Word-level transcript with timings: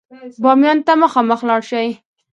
بامیان 0.43 0.77
ته 0.85 0.93
خامخا 1.13 1.45
لاړ 1.49 1.61
شئ. 1.69 1.87